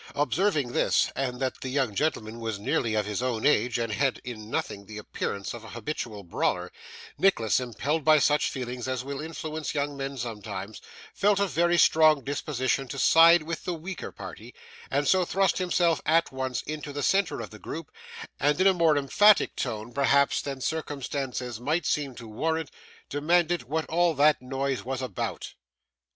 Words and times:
Observing 0.15 0.71
this, 0.71 1.11
and 1.15 1.39
that 1.39 1.61
the 1.61 1.69
young 1.69 1.93
gentleman 1.93 2.39
was 2.39 2.57
nearly 2.57 2.95
of 2.95 3.05
his 3.05 3.21
own 3.21 3.45
age 3.45 3.77
and 3.77 3.93
had 3.93 4.19
in 4.23 4.49
nothing 4.49 4.87
the 4.87 4.97
appearance 4.97 5.53
of 5.53 5.63
an 5.63 5.69
habitual 5.73 6.23
brawler, 6.23 6.71
Nicholas, 7.19 7.59
impelled 7.59 8.03
by 8.03 8.17
such 8.17 8.49
feelings 8.49 8.87
as 8.87 9.03
will 9.03 9.21
influence 9.21 9.75
young 9.75 9.95
men 9.95 10.17
sometimes, 10.17 10.81
felt 11.13 11.39
a 11.39 11.45
very 11.45 11.77
strong 11.77 12.23
disposition 12.23 12.87
to 12.87 12.97
side 12.97 13.43
with 13.43 13.63
the 13.63 13.75
weaker 13.75 14.11
party, 14.11 14.55
and 14.89 15.07
so 15.07 15.23
thrust 15.23 15.59
himself 15.59 16.01
at 16.03 16.31
once 16.31 16.63
into 16.63 16.91
the 16.91 17.03
centre 17.03 17.39
of 17.39 17.51
the 17.51 17.59
group, 17.59 17.91
and 18.39 18.59
in 18.59 18.65
a 18.65 18.73
more 18.73 18.97
emphatic 18.97 19.55
tone, 19.55 19.93
perhaps, 19.93 20.41
than 20.41 20.59
circumstances 20.59 21.59
might 21.59 21.85
seem 21.85 22.15
to 22.15 22.27
warrant, 22.27 22.71
demanded 23.07 23.61
what 23.65 23.85
all 23.85 24.15
that 24.15 24.41
noise 24.41 24.83
was 24.83 24.99
about. 25.03 25.53